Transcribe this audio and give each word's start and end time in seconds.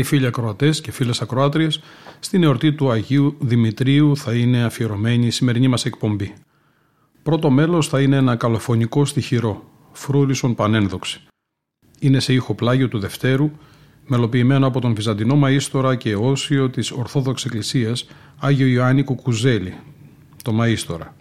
Αγαπητοί 0.00 0.16
φίλοι 0.16 0.30
ακροατές 0.30 0.80
και 0.80 0.90
φίλες 0.90 1.22
ακροάτριες, 1.22 1.80
στην 2.20 2.42
εορτή 2.42 2.72
του 2.72 2.90
Αγίου 2.90 3.36
Δημητρίου 3.40 4.16
θα 4.16 4.34
είναι 4.34 4.62
αφιερωμένη 4.64 5.26
η 5.26 5.30
σημερινή 5.30 5.68
μας 5.68 5.84
εκπομπή. 5.84 6.34
Πρώτο 7.22 7.50
μέλος 7.50 7.88
θα 7.88 8.00
είναι 8.00 8.16
ένα 8.16 8.36
καλοφωνικό 8.36 9.04
στοιχειρό, 9.04 9.64
φρούρισον 9.92 10.54
πανένδοξη. 10.54 11.20
Είναι 11.98 12.20
σε 12.20 12.32
ήχο 12.32 12.54
πλάγιο 12.54 12.88
του 12.88 12.98
Δευτέρου, 12.98 13.50
μελοποιημένο 14.06 14.66
από 14.66 14.80
τον 14.80 14.94
Βυζαντινό 14.94 15.40
Μαΐστορα 15.44 15.96
και 15.98 16.14
όσιο 16.14 16.70
της 16.70 16.90
Ορθόδοξης 16.90 17.46
Εκκλησίας 17.46 18.06
Άγιο 18.38 18.66
Ιωάννη 18.66 19.02
Κουκουζέλη, 19.02 19.74
το 20.42 20.52
Μαΐστορα. 20.60 21.14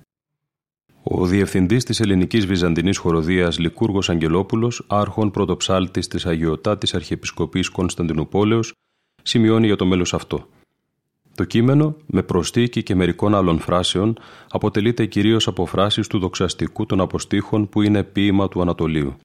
Ο 1.03 1.25
διευθυντής 1.25 1.83
της 1.83 1.99
Ελληνικής 1.99 2.45
Βυζαντινής 2.45 2.97
Χοροδίας 2.97 3.59
Λικούργο 3.59 3.99
Αγγελόπουλος, 4.07 4.85
άρχον 4.87 5.31
πρωτοψάλτης 5.31 6.07
της 6.07 6.25
Αγιοτάτης 6.25 6.93
Αρχιεπισκοπής 6.93 7.69
Κωνσταντινούπολεως, 7.69 8.73
σημειώνει 9.21 9.65
για 9.65 9.75
το 9.75 9.85
μέλος 9.85 10.13
αυτό. 10.13 10.47
Το 11.35 11.43
κείμενο, 11.45 11.95
με 12.05 12.23
προστίκη 12.23 12.83
και 12.83 12.95
μερικών 12.95 13.35
άλλων 13.35 13.59
φράσεων, 13.59 14.17
αποτελείται 14.49 15.05
κυρίως 15.05 15.47
από 15.47 15.65
φράσεις 15.65 16.07
του 16.07 16.19
δοξαστικού 16.19 16.85
των 16.85 17.01
αποστήχων 17.01 17.69
που 17.69 17.81
είναι 17.81 18.03
ποίημα 18.03 18.47
του 18.47 18.61
Ανατολίου. 18.61 19.17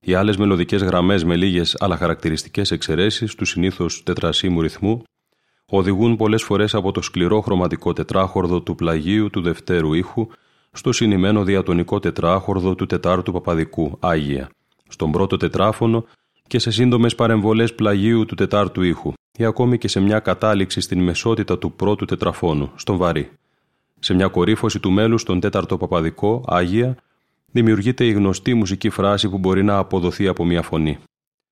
Οι 0.00 0.14
άλλες 0.14 0.36
μελωδικές 0.36 0.82
γραμμές 0.82 1.24
με 1.24 1.36
λίγες 1.36 1.76
αλλά 1.78 1.96
χαρακτηριστικές 1.96 2.70
εξαιρέσεις 2.70 3.34
του 3.34 3.44
συνήθως 3.44 4.02
τετρασίμου 4.02 4.60
ρυθμού 4.60 5.02
οδηγούν 5.66 6.16
πολλές 6.16 6.42
φορές 6.42 6.74
από 6.74 6.92
το 6.92 7.00
σκληρό 7.02 7.40
χρωματικό 7.40 7.92
τετράχορδο 7.92 8.60
του 8.62 8.74
πλαγίου 8.74 9.30
του 9.30 9.40
δευτέρου 9.40 9.92
ήχου 9.92 10.26
στο 10.72 10.92
συνημένο 10.92 11.44
διατονικό 11.44 11.98
τετράχορδο 11.98 12.74
του 12.74 12.86
τετάρτου 12.86 13.32
παπαδικού, 13.32 13.96
Άγια, 14.00 14.48
στον 14.88 15.10
πρώτο 15.10 15.36
τετράφωνο 15.36 16.04
και 16.46 16.58
σε 16.58 16.70
σύντομες 16.70 17.14
παρεμβολές 17.14 17.74
πλαγίου 17.74 18.24
του 18.24 18.34
τετάρτου 18.34 18.82
ήχου, 18.82 19.12
ή 19.38 19.44
ακόμη 19.44 19.78
και 19.78 19.88
σε 19.88 20.00
μια 20.00 20.18
κατάληξη 20.18 20.80
στην 20.80 21.02
μεσότητα 21.02 21.58
του 21.58 21.72
πρώτου 21.72 22.04
τετραφώνου, 22.04 22.70
στον 22.74 22.96
βαρύ. 22.96 23.30
Σε 23.98 24.14
μια 24.14 24.28
κορύφωση 24.28 24.80
του 24.80 24.90
μέλους 24.90 25.20
στον 25.20 25.40
τέταρτο 25.40 25.76
παπαδικό, 25.76 26.44
Άγια, 26.46 26.96
δημιουργείται 27.52 28.04
η 28.04 28.12
γνωστή 28.12 28.54
μουσική 28.54 28.90
φράση 28.90 29.28
που 29.28 29.38
μπορεί 29.38 29.64
να 29.64 29.76
αποδοθεί 29.76 30.28
από 30.28 30.44
μια 30.44 30.62
φωνή. 30.62 30.98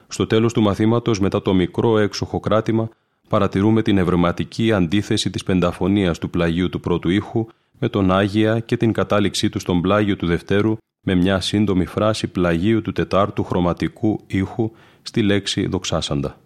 Στο 0.08 0.26
τέλος 0.26 0.52
του 0.52 0.62
μαθήματος, 0.62 1.20
μετά 1.20 1.42
το 1.42 1.54
μικρό 1.54 1.98
έξοχο 1.98 2.40
κράτημα, 2.40 2.88
παρατηρούμε 3.28 3.82
την 3.82 3.98
ευρηματική 3.98 4.72
αντίθεση 4.72 5.30
της 5.30 5.42
πενταφωνίας 5.42 6.18
του 6.18 6.30
πλαγίου 6.30 6.68
του 6.68 6.80
πρώτου 6.80 7.10
ήχου 7.10 7.46
με 7.78 7.88
τον 7.88 8.10
Άγια 8.10 8.60
και 8.60 8.76
την 8.76 8.92
κατάληξή 8.92 9.48
του 9.48 9.58
στον 9.58 9.80
πλάγιο 9.80 10.16
του 10.16 10.26
Δευτέρου 10.26 10.76
με 11.06 11.14
μια 11.14 11.40
σύντομη 11.40 11.86
φράση 11.86 12.26
πλαγίου 12.26 12.82
του 12.82 12.92
Τετάρτου 12.92 13.44
χρωματικού 13.44 14.20
ήχου 14.26 14.70
στη 15.02 15.22
λέξη 15.22 15.66
δοξάσαντα. 15.66 16.38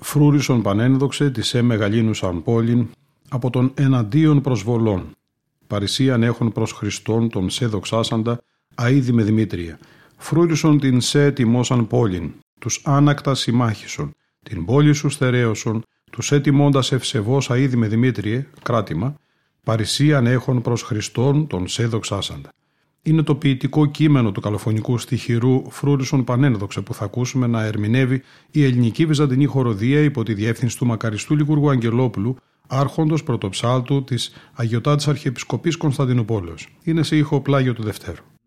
Φρούρισον 0.00 0.62
πανένδοξε 0.62 1.30
της 1.30 1.54
ε 1.54 1.62
μεγαλύνους 1.62 2.18
σαν 2.18 2.42
πόλην 2.42 2.88
από 3.28 3.50
τον 3.50 3.72
εναντίον 3.74 4.40
προσβολών. 4.40 5.10
Παρισίαν 5.66 6.22
έχουν 6.22 6.52
προς 6.52 6.72
Χριστόν 6.72 7.28
τον 7.28 7.50
σε 7.50 7.66
δοξάσαντα 7.66 8.38
αίδη 8.74 9.12
με 9.12 9.22
Δημήτρια. 9.22 9.78
Φρούρισον 10.16 10.80
την 10.80 11.00
σε 11.00 11.30
τιμώσαν 11.30 11.86
πόλην, 11.86 12.32
τους 12.60 12.82
άνακτα 12.84 13.34
συμμάχισον, 13.34 14.14
την 14.42 14.64
πόλη 14.64 14.92
σου 14.92 15.08
στερέωσον, 15.08 15.82
τους 16.10 16.32
έτοιμώντας 16.32 16.92
ευσεβώς 16.92 17.50
αίδη 17.50 17.76
με 17.76 17.88
Δημήτριε, 17.88 18.46
κράτημα, 18.62 19.14
παρησίαν 19.64 20.26
έχουν 20.26 20.62
προς 20.62 20.82
Χριστόν 20.82 21.46
τον 21.46 21.68
σε 21.68 21.86
δοξάσαντα. 21.86 22.50
Είναι 23.08 23.22
το 23.22 23.34
ποιητικό 23.34 23.86
κείμενο 23.86 24.32
του 24.32 24.40
καλοφωνικού 24.40 24.98
στοιχειρού 24.98 25.70
Φρούρισον 25.70 26.24
Πανένδοξε 26.24 26.80
που 26.80 26.94
θα 26.94 27.04
ακούσουμε 27.04 27.46
να 27.46 27.64
ερμηνεύει 27.64 28.22
η 28.50 28.64
ελληνική 28.64 29.06
βυζαντινή 29.06 29.44
χοροδία 29.44 30.00
υπό 30.00 30.22
τη 30.22 30.34
διεύθυνση 30.34 30.78
του 30.78 30.86
μακαριστού 30.86 31.36
Λιγούργου 31.36 31.70
Αγγελόπουλου, 31.70 32.36
άρχοντος 32.66 33.22
πρωτοψάλτου 33.22 34.04
της 34.04 34.32
Αγιωτάτης 34.52 35.08
Αρχιεπισκοπής 35.08 35.76
Κωνσταντινούπολεως. 35.76 36.68
Είναι 36.82 37.02
σε 37.02 37.16
ήχο 37.16 37.40
πλάγιο 37.40 37.72
του 37.72 37.82
Δευτέρου. 37.82 38.37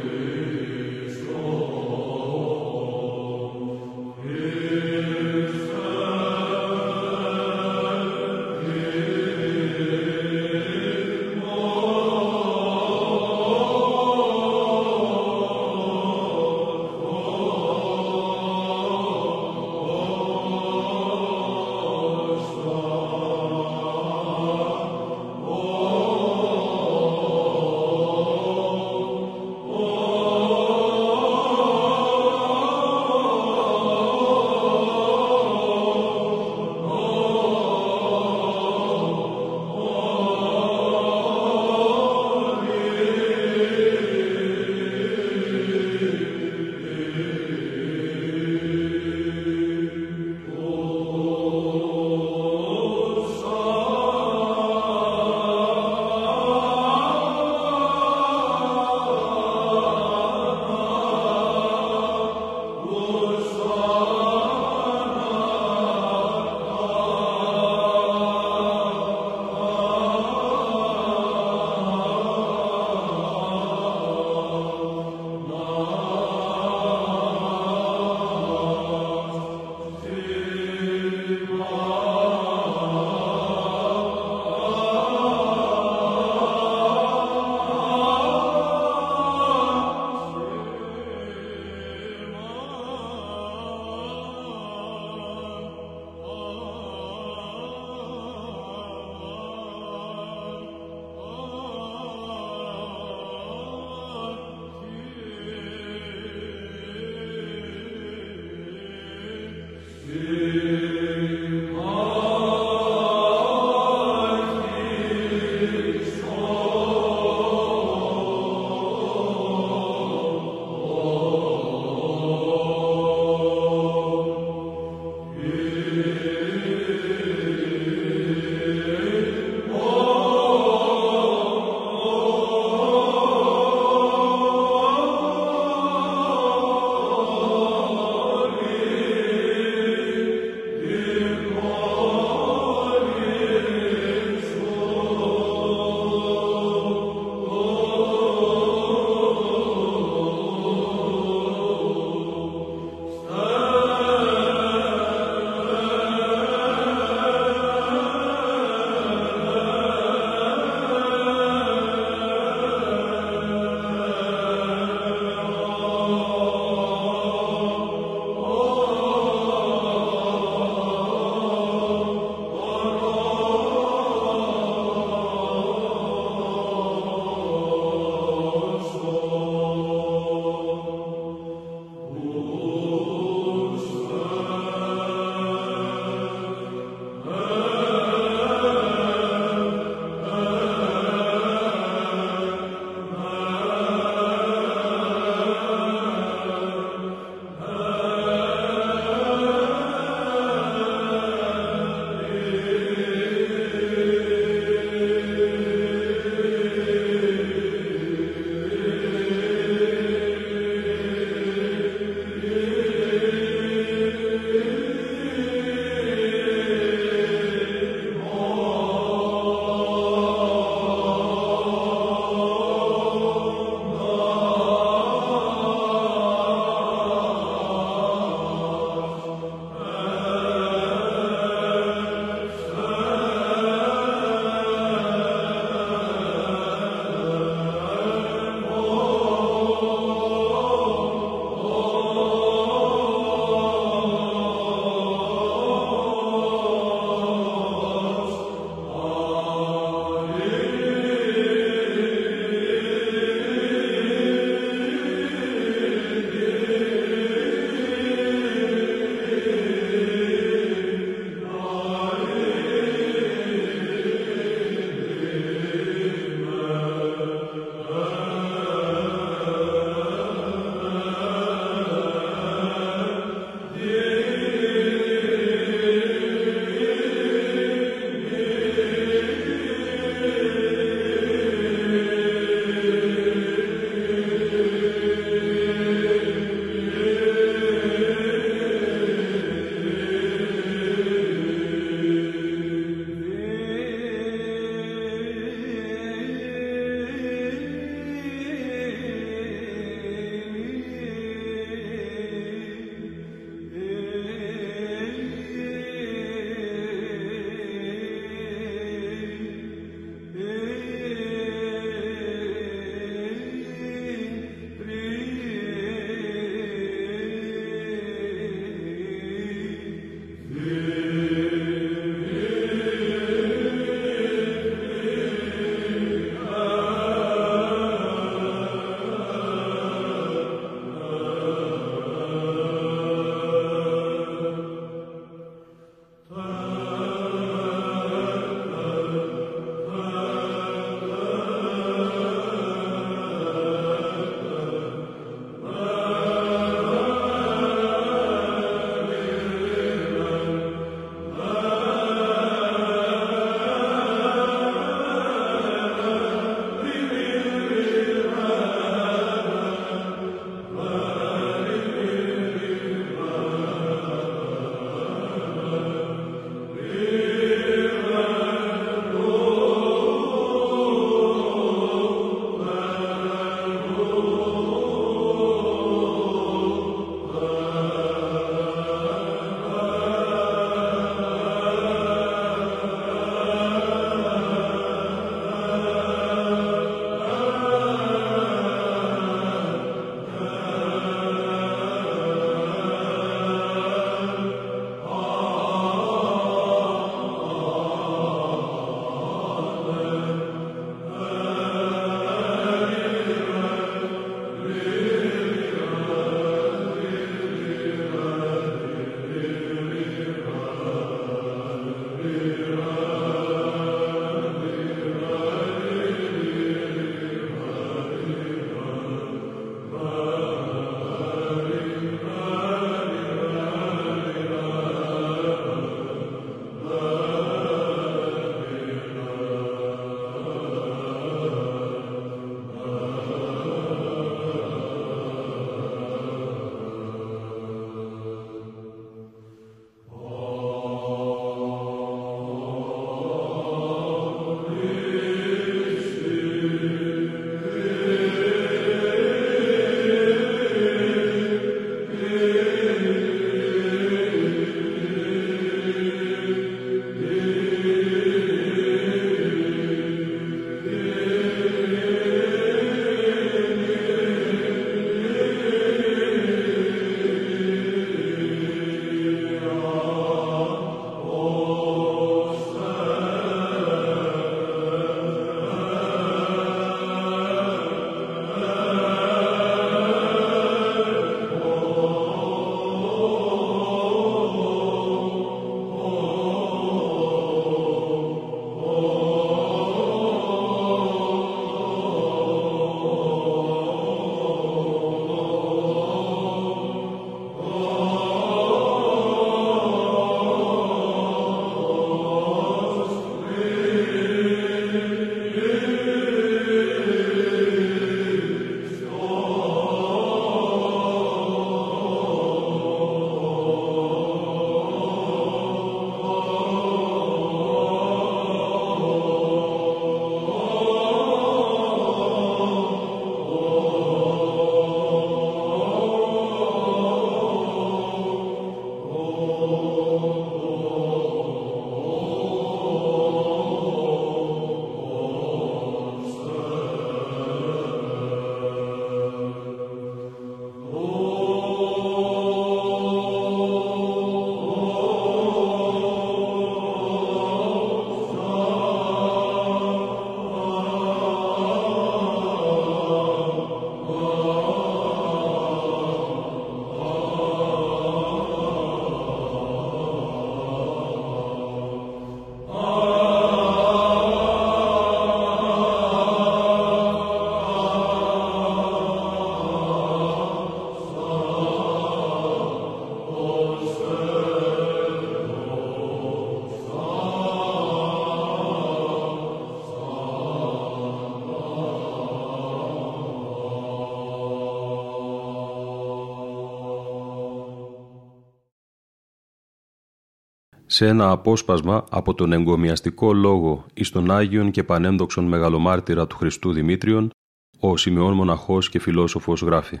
Σε 591.00 591.06
ένα 591.06 591.30
απόσπασμα 591.30 592.04
από 592.10 592.34
τον 592.34 592.52
εγκομιαστικό 592.52 593.32
λόγο 593.32 593.86
εις 593.94 594.10
τον 594.10 594.30
Άγιον 594.30 594.70
και 594.70 594.84
πανένδοξον 594.84 595.44
μεγαλομάρτυρα 595.44 596.26
του 596.26 596.36
Χριστού 596.36 596.72
Δημήτριον, 596.72 597.30
ο 597.78 597.96
Σιμεών 597.96 598.34
Μοναχός 598.34 598.88
και 598.88 598.98
φιλόσοφος 598.98 599.62
γράφει. 599.62 600.00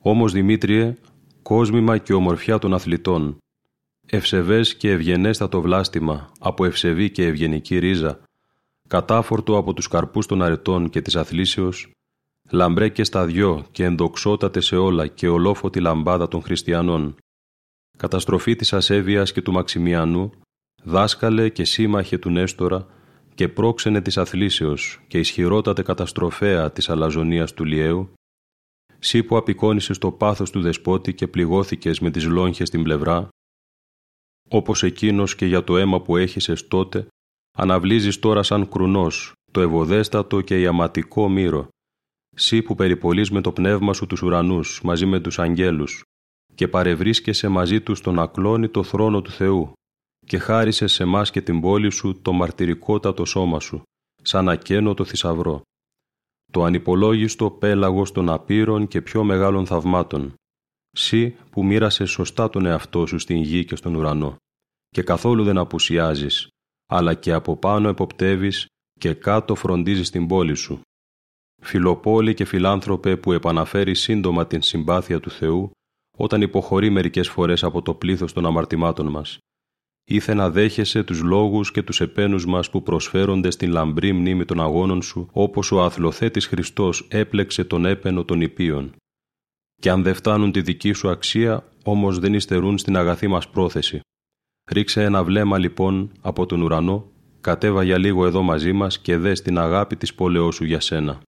«Όμως 0.00 0.32
Δημήτριε, 0.32 0.94
κόσμημα 1.42 1.98
και 1.98 2.12
ομορφιά 2.12 2.58
των 2.58 2.74
αθλητών, 2.74 3.38
ευσεβές 4.06 4.76
και 4.76 4.90
ευγενέστατο 4.90 5.60
βλάστημα 5.60 6.32
από 6.38 6.64
ευσεβή 6.64 7.10
και 7.10 7.26
ευγενική 7.26 7.78
ρίζα, 7.78 8.20
κατάφορτο 8.88 9.56
από 9.56 9.72
τους 9.72 9.88
καρπούς 9.88 10.26
των 10.26 10.42
αρετών 10.42 10.90
και 10.90 11.00
της 11.02 11.16
αθλήσεως, 11.16 11.90
λαμπρέ 12.50 12.88
και 12.88 13.04
σταδιό 13.04 13.66
και 13.70 13.84
ενδοξότατε 13.84 14.60
σε 14.60 14.76
όλα 14.76 15.06
και 15.06 15.28
ολόφωτη 15.28 15.80
λαμπάδα 15.80 16.28
των 16.28 16.42
χριστιανών, 16.42 17.16
καταστροφή 18.00 18.56
της 18.56 18.72
ασέβειας 18.72 19.32
και 19.32 19.42
του 19.42 19.52
Μαξιμιανού, 19.52 20.30
δάσκαλε 20.82 21.48
και 21.48 21.64
σύμμαχε 21.64 22.18
του 22.18 22.30
Νέστορα 22.30 22.86
και 23.34 23.48
πρόξενε 23.48 24.00
της 24.00 24.18
αθλήσεως 24.18 25.00
και 25.06 25.18
ισχυρότατε 25.18 25.82
καταστροφέα 25.82 26.72
της 26.72 26.88
αλαζονίας 26.88 27.54
του 27.54 27.64
Λιέου, 27.64 28.12
σύ 28.98 29.22
που 29.22 29.36
απεικόνισες 29.36 29.98
το 29.98 30.12
πάθος 30.12 30.50
του 30.50 30.60
δεσπότη 30.60 31.14
και 31.14 31.28
πληγώθηκες 31.28 32.00
με 32.00 32.10
τις 32.10 32.24
λόγχες 32.24 32.68
στην 32.68 32.82
πλευρά, 32.82 33.28
όπως 34.48 34.82
εκείνος 34.82 35.34
και 35.34 35.46
για 35.46 35.64
το 35.64 35.76
αίμα 35.76 36.00
που 36.02 36.16
έχησες 36.16 36.68
τότε, 36.68 37.06
αναβλύζεις 37.58 38.18
τώρα 38.18 38.42
σαν 38.42 38.68
κρουνός 38.68 39.32
το 39.52 39.60
ευωδέστατο 39.60 40.40
και 40.40 40.60
ιαματικό 40.60 41.28
μύρο, 41.28 41.68
σύ 42.36 42.62
που 42.62 42.74
περιπολείς 42.74 43.30
με 43.30 43.40
το 43.40 43.52
πνεύμα 43.52 43.92
σου 43.92 44.06
τους 44.06 44.22
ουρανούς 44.22 44.80
μαζί 44.82 45.06
με 45.06 45.20
τους 45.20 45.38
αγγέλους 45.38 46.04
και 46.60 46.68
παρευρίσκεσαι 46.68 47.48
μαζί 47.48 47.80
τους 47.80 47.98
στον 47.98 48.18
ακλόνητο 48.18 48.82
θρόνο 48.82 49.22
του 49.22 49.30
Θεού 49.30 49.72
και 50.26 50.38
χάρισες 50.38 50.92
σε 50.92 51.02
εμάς 51.02 51.30
και 51.30 51.40
την 51.40 51.60
πόλη 51.60 51.90
σου 51.90 52.20
το 52.22 52.32
μαρτυρικότατο 52.32 53.24
σώμα 53.24 53.60
σου, 53.60 53.82
σαν 54.22 54.48
ακένωτο 54.48 55.04
θησαυρό. 55.04 55.62
Το 56.52 56.64
ανυπολόγιστο 56.64 57.50
πέλαγος 57.50 58.12
των 58.12 58.28
απείρων 58.28 58.88
και 58.88 59.02
πιο 59.02 59.24
μεγάλων 59.24 59.66
θαυμάτων. 59.66 60.34
Σύ 60.90 61.36
που 61.50 61.64
μοίρασες 61.64 62.10
σωστά 62.10 62.50
τον 62.50 62.66
εαυτό 62.66 63.06
σου 63.06 63.18
στην 63.18 63.36
γη 63.36 63.64
και 63.64 63.76
στον 63.76 63.94
ουρανό 63.94 64.36
και 64.88 65.02
καθόλου 65.02 65.44
δεν 65.44 65.58
απουσιάζεις, 65.58 66.48
αλλά 66.86 67.14
και 67.14 67.32
από 67.32 67.56
πάνω 67.56 67.88
εποπτεύεις 67.88 68.66
και 69.00 69.14
κάτω 69.14 69.54
φροντίζεις 69.54 70.10
την 70.10 70.26
πόλη 70.26 70.54
σου. 70.54 70.80
Φιλοπόλη 71.62 72.34
και 72.34 72.44
φιλάνθρωπε 72.44 73.16
που 73.16 73.32
επαναφέρει 73.32 73.94
σύντομα 73.94 74.46
την 74.46 74.62
συμπάθεια 74.62 75.20
του 75.20 75.30
Θεού 75.30 75.70
όταν 76.22 76.42
υποχωρεί 76.42 76.90
μερικές 76.90 77.28
φορές 77.28 77.62
από 77.64 77.82
το 77.82 77.94
πλήθος 77.94 78.32
των 78.32 78.46
αμαρτημάτων 78.46 79.06
μας. 79.06 79.38
Ήθε 80.04 80.34
να 80.34 80.50
δέχεσαι 80.50 81.02
τους 81.02 81.22
λόγους 81.22 81.70
και 81.70 81.82
τους 81.82 82.00
επένους 82.00 82.46
μας 82.46 82.70
που 82.70 82.82
προσφέρονται 82.82 83.50
στην 83.50 83.70
λαμπρή 83.70 84.12
μνήμη 84.12 84.44
των 84.44 84.60
αγώνων 84.60 85.02
σου, 85.02 85.28
όπως 85.32 85.72
ο 85.72 85.82
αθλοθέτης 85.82 86.46
Χριστός 86.46 87.06
έπλεξε 87.10 87.64
τον 87.64 87.84
έπαινο 87.84 88.24
των 88.24 88.40
υπείων. 88.40 88.92
Και 89.82 89.90
αν 89.90 90.02
δεν 90.02 90.14
φτάνουν 90.14 90.52
τη 90.52 90.60
δική 90.60 90.92
σου 90.92 91.08
αξία, 91.08 91.68
όμως 91.84 92.18
δεν 92.18 92.34
υστερούν 92.34 92.78
στην 92.78 92.96
αγαθή 92.96 93.28
μας 93.28 93.48
πρόθεση. 93.48 94.00
Ρίξε 94.70 95.02
ένα 95.04 95.24
βλέμμα 95.24 95.58
λοιπόν 95.58 96.12
από 96.20 96.46
τον 96.46 96.62
ουρανό, 96.62 97.10
κατέβα 97.40 97.82
για 97.82 97.98
λίγο 97.98 98.26
εδώ 98.26 98.42
μαζί 98.42 98.72
μας 98.72 98.98
και 98.98 99.16
δες 99.16 99.42
την 99.42 99.58
αγάπη 99.58 99.96
της 99.96 100.14
πόλεως 100.14 100.54
σου 100.54 100.64
για 100.64 100.80
σένα. 100.80 101.20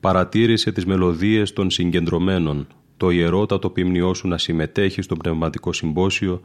Παρατήρησε 0.00 0.72
τις 0.72 0.86
μελωδίες 0.86 1.52
των 1.52 1.70
συγκεντρωμένων, 1.70 2.66
το 2.98 3.10
ιερότατο 3.10 3.70
ποιμνιό 3.70 4.14
σου 4.14 4.28
να 4.28 4.38
συμμετέχει 4.38 5.02
στο 5.02 5.16
πνευματικό 5.16 5.72
συμπόσιο 5.72 6.42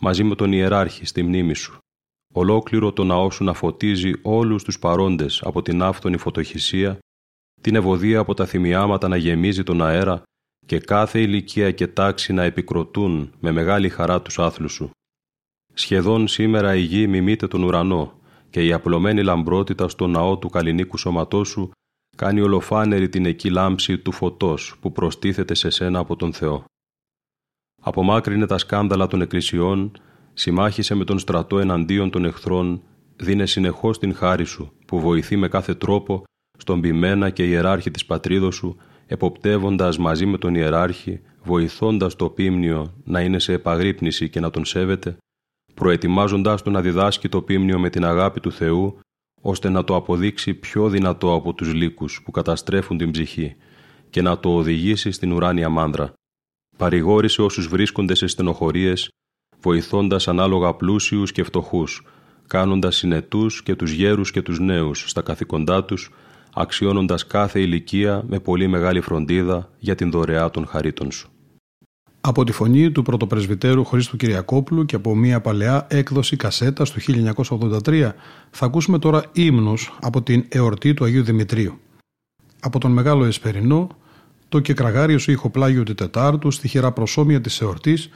μαζί 0.00 0.24
με 0.24 0.34
τον 0.34 0.52
ιεράρχη 0.52 1.04
στη 1.04 1.22
μνήμη 1.22 1.54
σου. 1.54 1.78
Ολόκληρο 2.34 2.92
το 2.92 3.04
ναό 3.04 3.30
σου 3.30 3.44
να 3.44 3.52
φωτίζει 3.52 4.12
όλους 4.22 4.62
τους 4.62 4.78
παρόντες 4.78 5.42
από 5.44 5.62
την 5.62 5.82
άφθονη 5.82 6.16
φωτοχυσία, 6.16 6.98
την 7.60 7.74
ευωδία 7.74 8.18
από 8.18 8.34
τα 8.34 8.46
θυμιάματα 8.46 9.08
να 9.08 9.16
γεμίζει 9.16 9.62
τον 9.62 9.82
αέρα 9.82 10.22
και 10.66 10.78
κάθε 10.78 11.20
ηλικία 11.20 11.70
και 11.70 11.86
τάξη 11.86 12.32
να 12.32 12.42
επικροτούν 12.42 13.32
με 13.40 13.50
μεγάλη 13.50 13.88
χαρά 13.88 14.22
τους 14.22 14.38
άθλους 14.38 14.72
σου. 14.72 14.90
Σχεδόν 15.74 16.28
σήμερα 16.28 16.74
η 16.74 16.80
γη 16.80 17.06
μιμείται 17.06 17.46
τον 17.48 17.62
ουρανό 17.62 18.18
και 18.50 18.64
η 18.64 18.72
απλωμένη 18.72 19.22
λαμπρότητα 19.22 19.88
στο 19.88 20.06
ναό 20.06 20.38
του 20.38 20.48
καλλινίκου 20.48 20.96
σώματός 20.96 21.48
σου 21.48 21.70
κάνει 22.16 22.40
ολοφάνερη 22.40 23.08
την 23.08 23.26
εκεί 23.26 23.50
λάμψη 23.50 23.98
του 23.98 24.12
φωτός 24.12 24.76
που 24.80 24.92
προστίθεται 24.92 25.54
σε 25.54 25.70
σένα 25.70 25.98
από 25.98 26.16
τον 26.16 26.32
Θεό. 26.32 26.64
Απομάκρυνε 27.82 28.46
τα 28.46 28.58
σκάνδαλα 28.58 29.06
των 29.06 29.20
εκκλησιών, 29.20 29.92
συμμάχισε 30.32 30.94
με 30.94 31.04
τον 31.04 31.18
στρατό 31.18 31.58
εναντίον 31.58 32.10
των 32.10 32.24
εχθρών, 32.24 32.82
δίνε 33.16 33.46
συνεχώς 33.46 33.98
την 33.98 34.14
χάρη 34.14 34.44
σου, 34.44 34.72
που 34.86 35.00
βοηθεί 35.00 35.36
με 35.36 35.48
κάθε 35.48 35.74
τρόπο 35.74 36.22
στον 36.58 36.80
ποιμένα 36.80 37.30
και 37.30 37.48
ιεράρχη 37.48 37.90
της 37.90 38.06
πατρίδος 38.06 38.54
σου, 38.54 38.76
εποπτεύοντας 39.06 39.98
μαζί 39.98 40.26
με 40.26 40.38
τον 40.38 40.54
ιεράρχη, 40.54 41.20
βοηθώντας 41.42 42.16
το 42.16 42.28
πίμνιο 42.28 42.94
να 43.04 43.20
είναι 43.20 43.38
σε 43.38 43.52
επαγρύπνηση 43.52 44.28
και 44.28 44.40
να 44.40 44.50
τον 44.50 44.64
σέβεται, 44.64 45.16
προετοιμάζοντάς 45.74 46.62
τον 46.62 46.72
να 46.72 46.80
διδάσκει 46.80 47.28
το 47.28 47.42
πίμνιο 47.42 47.78
με 47.78 47.90
την 47.90 48.04
αγάπη 48.04 48.40
του 48.40 48.52
Θεού 48.52 48.98
ώστε 49.46 49.68
να 49.68 49.84
το 49.84 49.94
αποδείξει 49.94 50.54
πιο 50.54 50.88
δυνατό 50.88 51.34
από 51.34 51.54
τους 51.54 51.72
λύκους 51.72 52.20
που 52.24 52.30
καταστρέφουν 52.30 52.98
την 52.98 53.10
ψυχή 53.10 53.56
και 54.10 54.22
να 54.22 54.38
το 54.38 54.56
οδηγήσει 54.56 55.10
στην 55.10 55.32
ουράνια 55.32 55.68
μάνδρα. 55.68 56.12
Παρηγόρησε 56.76 57.42
όσους 57.42 57.68
βρίσκονται 57.68 58.14
σε 58.14 58.26
στενοχωρίες, 58.26 59.08
βοηθώντας 59.60 60.28
ανάλογα 60.28 60.74
πλούσιους 60.74 61.32
και 61.32 61.42
φτωχούς, 61.42 62.06
κάνοντας 62.46 62.96
συνετούς 62.96 63.62
και 63.62 63.74
τους 63.74 63.90
γέρους 63.90 64.30
και 64.30 64.42
τους 64.42 64.58
νέους 64.58 65.04
στα 65.08 65.22
καθηκοντά 65.22 65.84
τους, 65.84 66.10
αξιώνοντας 66.54 67.26
κάθε 67.26 67.60
ηλικία 67.60 68.24
με 68.26 68.40
πολύ 68.40 68.66
μεγάλη 68.66 69.00
φροντίδα 69.00 69.70
για 69.78 69.94
την 69.94 70.10
δωρεά 70.10 70.50
των 70.50 70.66
χαρίτων 70.66 71.10
σου. 71.10 71.33
Από 72.26 72.44
τη 72.44 72.52
φωνή 72.52 72.90
του 72.90 73.02
πρωτοπρεσβυτέρου 73.02 73.84
Χρήστου 73.84 74.16
Κυριακόπουλου 74.16 74.84
και 74.84 74.96
από 74.96 75.14
μια 75.14 75.40
παλαιά 75.40 75.86
έκδοση 75.90 76.36
κασέτας 76.36 76.90
του 76.90 77.00
1983 77.84 78.10
θα 78.50 78.66
ακούσουμε 78.66 78.98
τώρα 78.98 79.22
ύμνους 79.32 79.96
από 80.00 80.22
την 80.22 80.44
εορτή 80.48 80.94
του 80.94 81.04
Αγίου 81.04 81.22
Δημητρίου. 81.22 81.78
Από 82.60 82.78
τον 82.78 82.90
Μεγάλο 82.90 83.24
Εσπερινό, 83.24 83.88
το 84.48 84.60
κεκραγάριο 84.60 85.18
σου 85.18 85.30
ηχοπλάγιο 85.30 85.82
του 85.82 85.94
Τετάρτου 85.94 86.50
στη 86.50 86.68
χειρά 86.68 86.92
προσώμια 86.92 87.40
της 87.40 87.60
εορτής, 87.60 88.08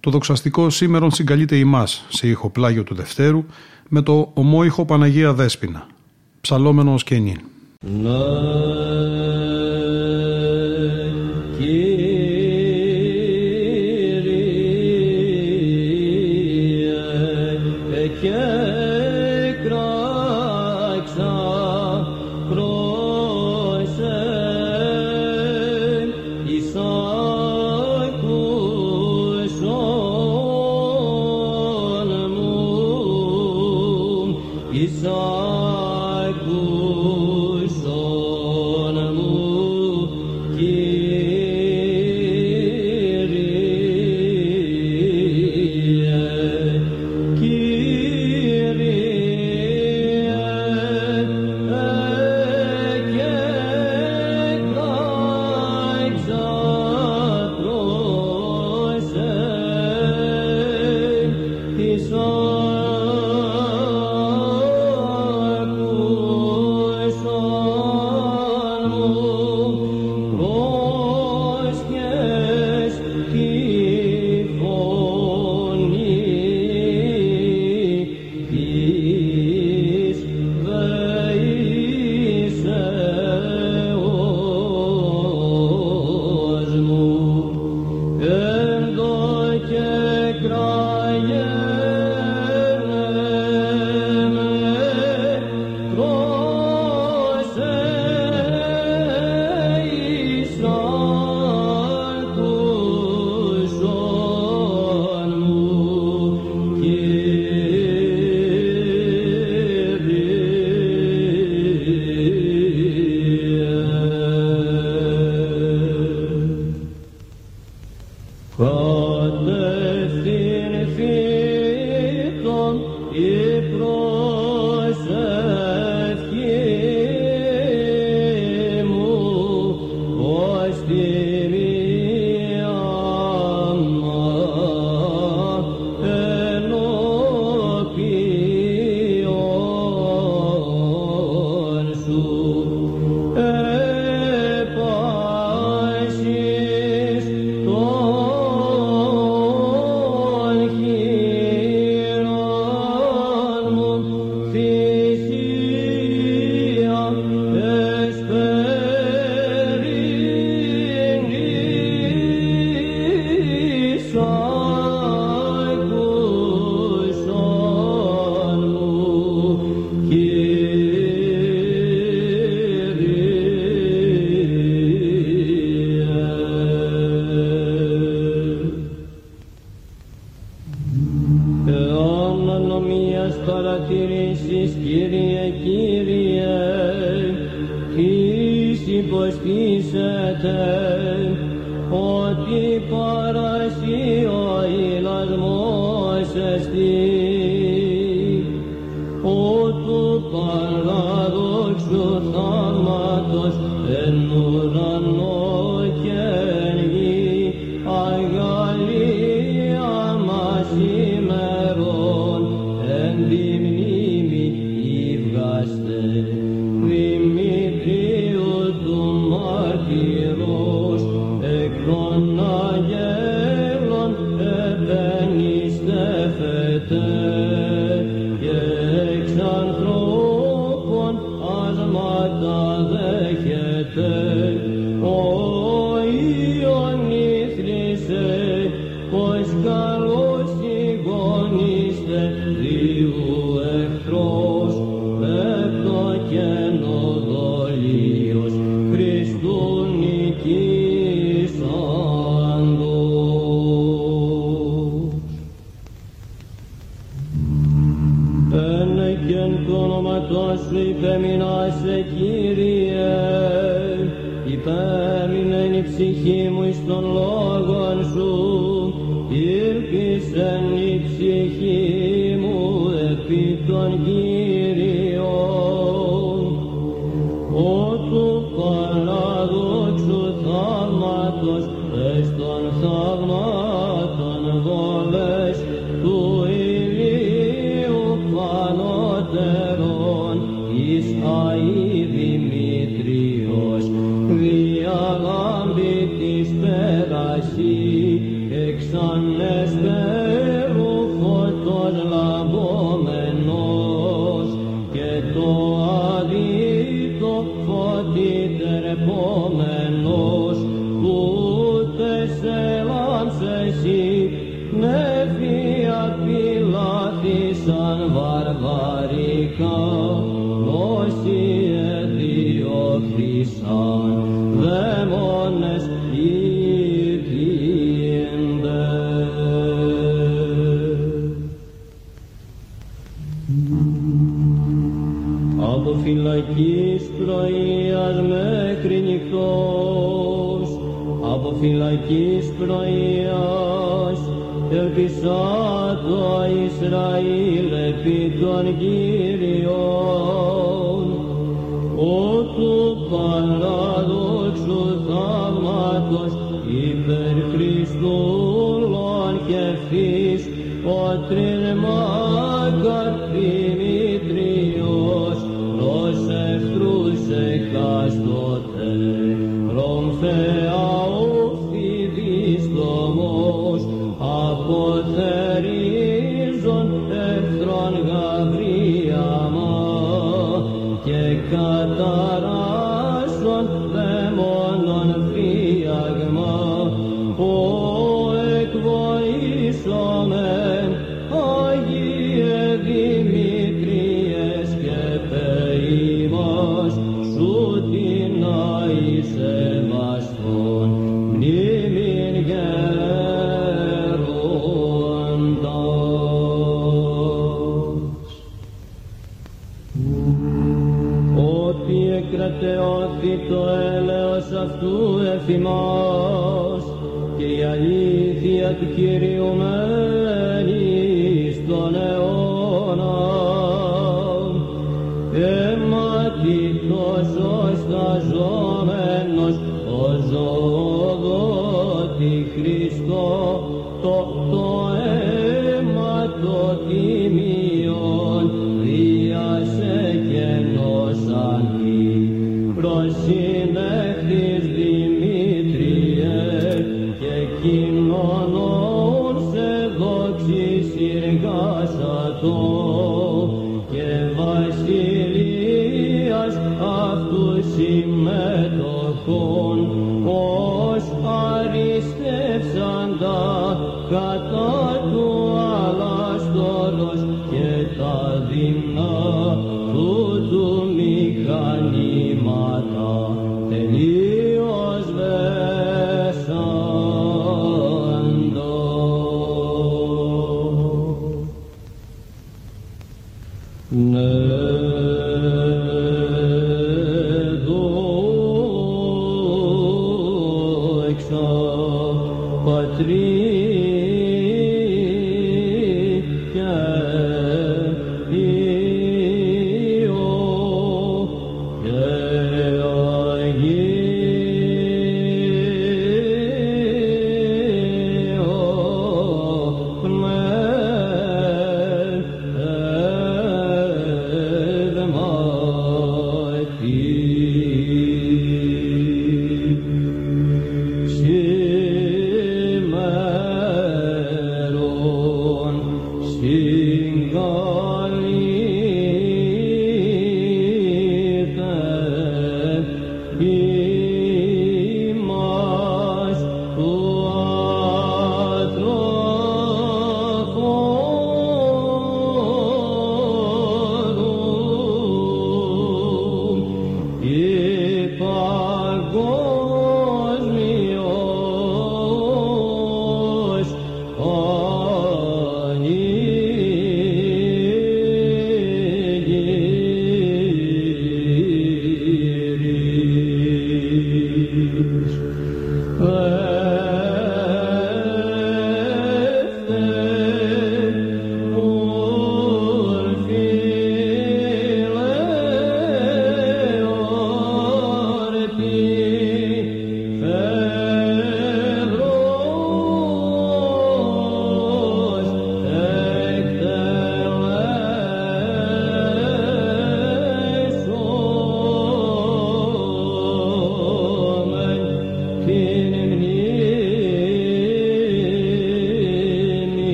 το 0.00 0.10
δοξαστικό 0.10 0.70
σήμερον 0.70 1.10
συγκαλείται 1.10 1.56
ημάς 1.56 2.04
σε 2.08 2.28
ηχοπλάγιο 2.28 2.82
του 2.84 2.94
Δευτέρου 2.94 3.44
με 3.88 4.02
το 4.02 4.30
ομόηχο 4.34 4.84
Παναγία 4.84 5.32
Δέσποινα, 5.32 5.86
ψαλόμενος 6.40 6.94
ως 6.94 7.04
και 7.04 7.14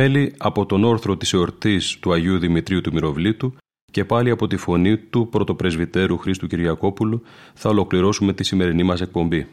μέλη 0.00 0.34
από 0.38 0.66
τον 0.66 0.84
όρθρο 0.84 1.16
της 1.16 1.32
εορτής 1.32 1.98
του 1.98 2.12
Αγίου 2.12 2.38
Δημητρίου 2.38 2.80
του 2.80 2.92
Μυροβλήτου 2.92 3.54
και 3.90 4.04
πάλι 4.04 4.30
από 4.30 4.46
τη 4.46 4.56
φωνή 4.56 4.98
του 4.98 5.28
πρωτοπρεσβυτέρου 5.28 6.18
Χρήστου 6.18 6.46
Κυριακόπουλου 6.46 7.22
θα 7.54 7.68
ολοκληρώσουμε 7.68 8.32
τη 8.32 8.44
σημερινή 8.44 8.82
μας 8.82 9.00
εκπομπή. 9.00 9.46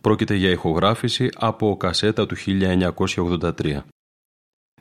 Πρόκειται 0.00 0.34
για 0.34 0.50
ηχογράφηση 0.50 1.28
από 1.34 1.76
κασέτα 1.76 2.26
του 2.26 2.36
1983. 2.36 3.82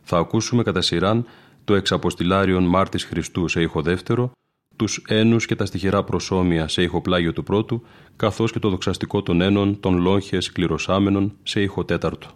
Θα 0.03 0.17
ακούσουμε 0.17 0.63
κατά 0.63 0.81
σειράν 0.81 1.25
το 1.63 1.75
εξαποστηλάριον 1.75 2.63
Μάρτης 2.63 3.03
Χριστού 3.03 3.47
σε 3.47 3.61
ήχο 3.61 3.81
δεύτερο, 3.81 4.31
τους 4.75 5.03
ένους 5.07 5.45
και 5.45 5.55
τα 5.55 5.65
στοιχειρά 5.65 6.03
προσώμια 6.03 6.67
σε 6.67 6.81
ήχο 6.81 7.01
πλάγιο 7.01 7.33
του 7.33 7.43
πρώτου, 7.43 7.83
καθώς 8.15 8.51
και 8.51 8.59
το 8.59 8.69
δοξαστικό 8.69 9.21
των 9.21 9.41
ένων 9.41 9.79
των 9.79 9.97
λόγχες 9.97 10.51
κληροσάμενων 10.51 11.33
σε 11.43 11.61
ήχο 11.61 11.85
τέταρτο. 11.85 12.35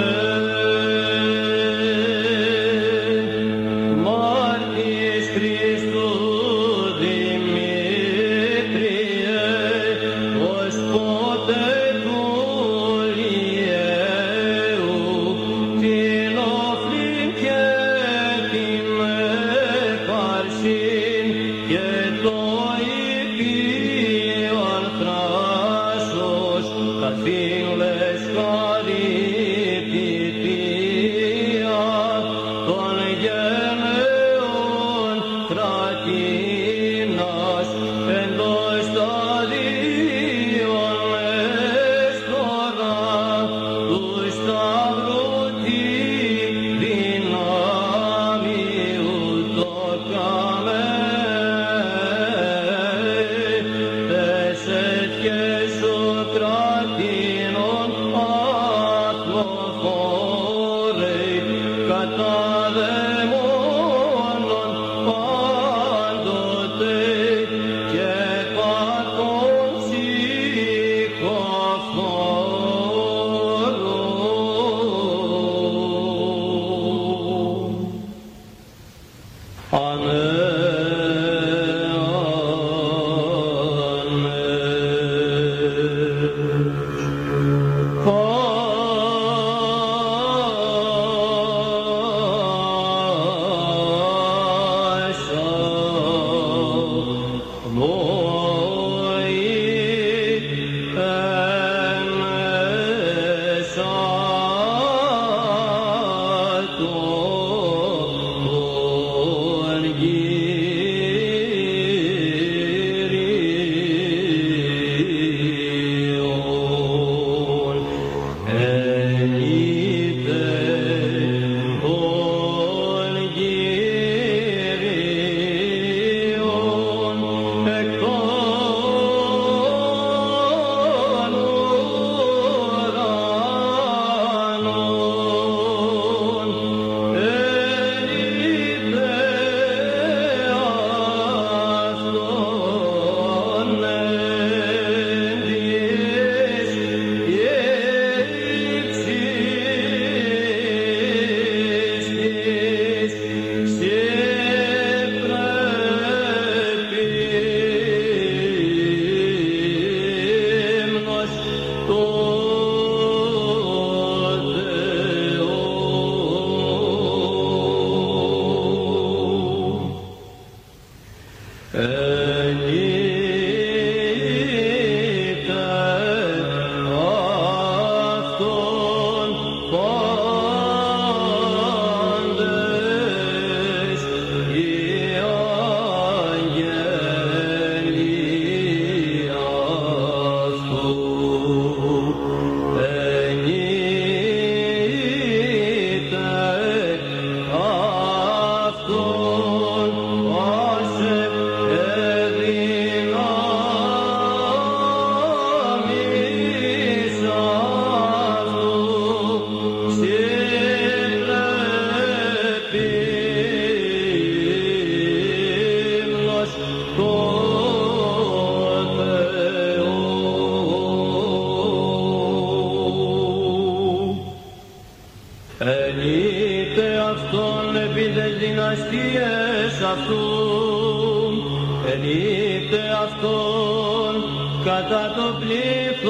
когда-то 234.71 235.33
плив. 235.41 236.01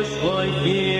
euch, 0.00 0.22
euch. 0.22 0.99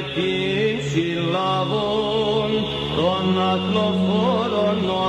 επί 0.00 0.34
συλλαβών 0.90 2.50
των 2.96 3.24
αθλοφόρων 3.52 4.78
ο 4.88 5.04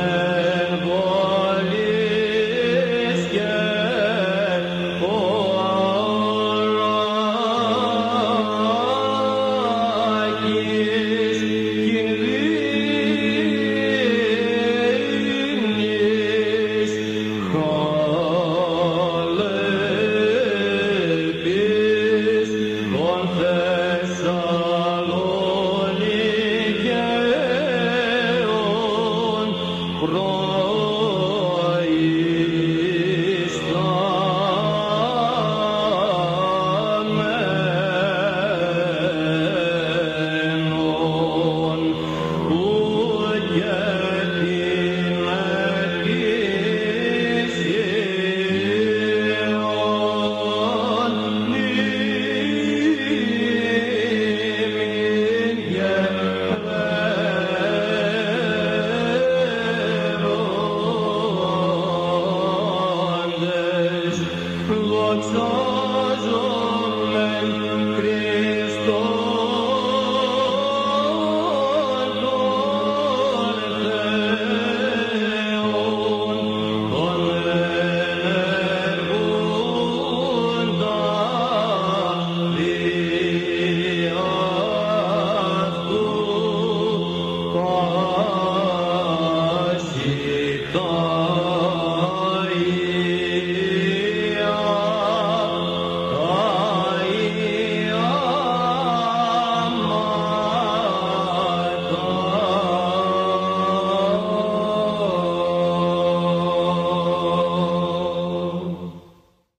ولا 0.00 0.29